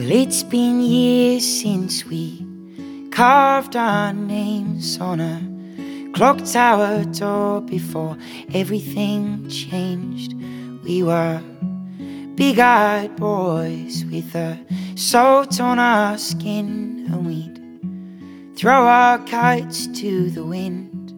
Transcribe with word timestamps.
Well, 0.00 0.12
it's 0.12 0.42
been 0.42 0.80
years 0.80 1.44
since 1.44 2.06
we 2.06 2.42
carved 3.10 3.76
our 3.76 4.14
names 4.14 4.98
on 4.98 5.20
a 5.20 6.12
clock 6.14 6.42
tower 6.42 7.04
door 7.04 7.60
before 7.60 8.16
everything 8.54 9.46
changed. 9.50 10.32
We 10.84 11.02
were 11.02 11.42
big 12.34 12.58
eyed 12.58 13.14
boys 13.16 14.06
with 14.06 14.34
a 14.34 14.58
salt 14.94 15.60
on 15.60 15.78
our 15.78 16.16
skin, 16.16 17.06
and 17.12 17.26
we'd 17.26 18.56
throw 18.56 18.86
our 18.86 19.18
kites 19.18 19.86
to 20.00 20.30
the 20.30 20.44
wind, 20.44 21.10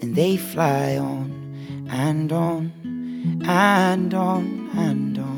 and 0.00 0.16
they 0.16 0.38
fly 0.38 0.96
on 0.96 1.86
and 1.90 2.32
on 2.32 2.72
and 3.44 4.14
on 4.14 4.70
and 4.74 5.18
on 5.18 5.37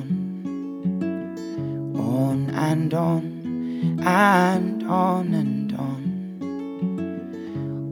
and 2.61 2.93
on 2.93 4.03
and 4.05 4.83
on 4.85 5.35
and 5.35 5.73
on. 5.73 6.03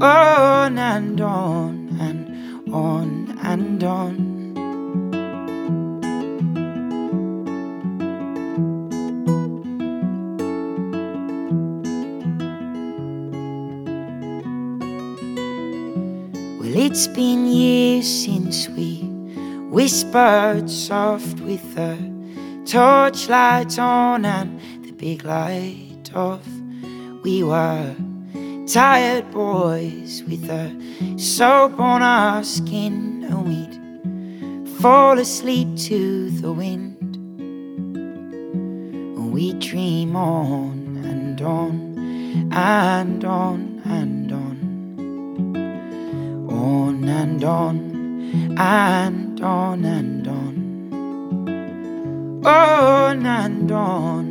On 0.00 0.78
and 0.78 1.20
on 1.20 1.96
and 1.98 2.72
on 2.72 3.38
and 3.42 3.82
on. 3.82 4.28
It's 16.90 17.06
been 17.06 17.46
years 17.46 18.06
since 18.06 18.68
we 18.68 19.02
whispered 19.70 20.70
soft 20.70 21.38
with 21.40 21.76
a 21.76 21.96
torchlight 22.64 23.78
on 23.78 24.24
and 24.24 24.57
the 24.57 24.57
big 24.98 25.24
light 25.24 26.10
off. 26.12 26.46
We 27.22 27.44
were 27.44 27.94
tired 28.66 29.30
boys 29.30 30.24
with 30.24 30.50
a 30.50 30.68
soap 31.16 31.78
on 31.78 32.02
our 32.02 32.42
skin, 32.42 33.24
and 33.30 33.46
we'd 33.46 33.78
fall 34.80 35.18
asleep 35.18 35.68
to 35.88 36.30
the 36.30 36.52
wind. 36.52 37.16
And 39.16 39.32
we 39.32 39.52
dream 39.54 40.16
on 40.16 41.04
and 41.04 41.40
on 41.40 42.50
and 42.52 43.24
on 43.24 43.80
and 43.84 44.32
on, 44.32 44.58
on 46.50 47.04
and 47.08 47.44
on 47.44 48.58
and 48.58 49.40
on 49.40 49.84
and 49.84 50.28
on 50.28 50.58
on 52.44 53.26
and 53.26 53.70
on 53.72 54.27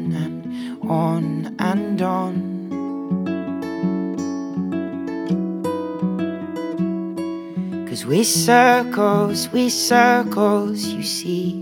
on 0.90 1.56
and 1.60 2.02
on. 2.02 2.58
Cause 7.88 8.06
we're 8.06 8.24
circles, 8.24 9.50
we're 9.50 9.70
circles, 9.70 10.86
you 10.86 11.04
see. 11.04 11.54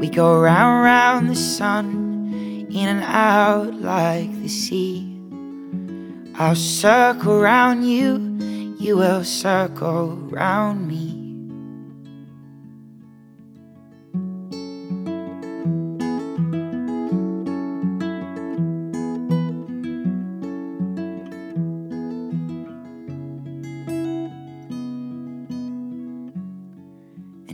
We 0.00 0.08
go 0.10 0.38
round, 0.40 0.84
round 0.84 1.30
the 1.30 1.34
sun, 1.34 2.68
in 2.70 2.88
and 2.88 3.02
out 3.02 3.74
like 3.80 4.30
the 4.42 4.48
sea. 4.48 5.10
I'll 6.36 6.56
circle 6.56 7.40
round 7.40 7.88
you, 7.88 8.18
you 8.78 8.96
will 8.96 9.24
circle 9.24 10.16
round 10.16 10.88
me. 10.88 11.13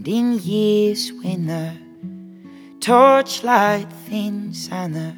And 0.01 0.09
in 0.09 0.39
years 0.39 1.13
when 1.13 1.47
the 1.47 1.75
torchlight 2.81 3.93
thins 4.09 4.67
and 4.73 4.95
the 4.95 5.15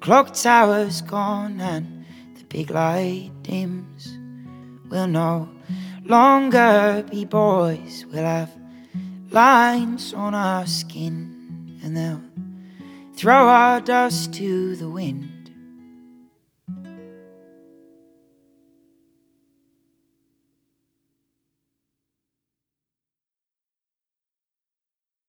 clock 0.00 0.34
tower's 0.34 1.00
gone 1.00 1.58
and 1.62 2.04
the 2.34 2.44
big 2.44 2.70
light 2.70 3.30
dims, 3.40 4.18
we'll 4.90 5.06
no 5.06 5.48
longer 6.04 7.06
be 7.10 7.24
boys. 7.24 8.04
We'll 8.12 8.24
have 8.24 8.52
lines 9.30 10.12
on 10.12 10.34
our 10.34 10.66
skin 10.66 11.80
and 11.82 11.96
they'll 11.96 12.20
throw 13.14 13.48
our 13.48 13.80
dust 13.80 14.34
to 14.34 14.76
the 14.76 14.90
wind. 14.90 15.35